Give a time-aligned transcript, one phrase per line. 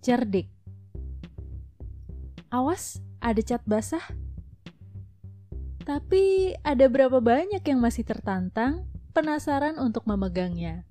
[0.00, 0.48] cerdik.
[2.50, 4.02] Awas, ada cat basah.
[5.84, 10.84] Tapi ada berapa banyak yang masih tertantang, penasaran untuk memegangnya.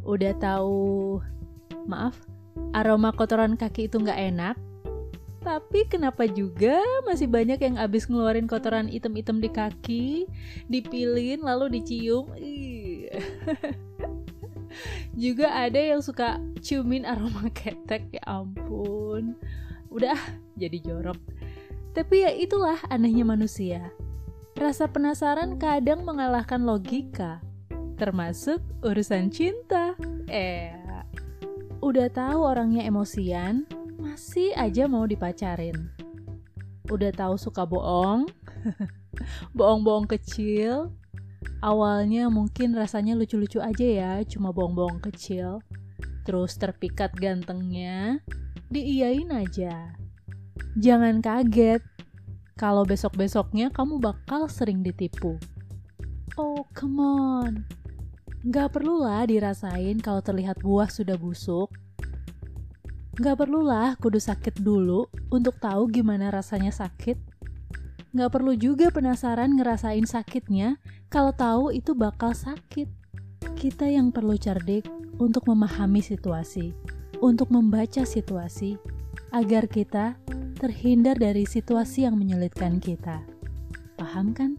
[0.00, 1.20] Udah tahu,
[1.84, 2.16] maaf,
[2.72, 4.56] aroma kotoran kaki itu nggak enak,
[5.40, 10.06] tapi kenapa juga masih banyak yang abis ngeluarin kotoran item-item di kaki,
[10.68, 12.28] dipilin lalu dicium.
[15.20, 19.36] juga ada yang suka ciumin aroma ketek, ya ampun.
[19.92, 20.16] Udah
[20.56, 21.20] jadi jorok.
[21.92, 23.92] Tapi ya itulah anehnya manusia.
[24.56, 27.44] Rasa penasaran kadang mengalahkan logika,
[28.00, 29.92] termasuk urusan cinta.
[30.32, 30.72] Eh,
[31.84, 33.68] udah tahu orangnya emosian,
[34.00, 35.76] masih aja mau dipacarin.
[36.88, 38.24] Udah tahu suka bohong,
[39.56, 40.92] bohong-bohong kecil.
[41.60, 45.60] Awalnya mungkin rasanya lucu-lucu aja ya, cuma bohong-bohong kecil.
[46.24, 48.20] Terus terpikat gantengnya,
[48.68, 49.96] diiyain aja.
[50.76, 51.82] Jangan kaget
[52.56, 55.40] kalau besok-besoknya kamu bakal sering ditipu.
[56.36, 57.52] Oh, come on.
[58.40, 61.68] Gak perlulah dirasain kalau terlihat buah sudah busuk.
[63.20, 67.29] Gak perlulah kudu sakit dulu untuk tahu gimana rasanya sakit.
[68.10, 72.90] Gak perlu juga penasaran ngerasain sakitnya kalau tahu itu bakal sakit.
[73.54, 74.90] Kita yang perlu cerdik
[75.22, 76.74] untuk memahami situasi,
[77.22, 78.80] untuk membaca situasi,
[79.30, 80.18] agar kita
[80.58, 83.22] terhindar dari situasi yang menyulitkan kita.
[83.94, 84.58] Paham kan?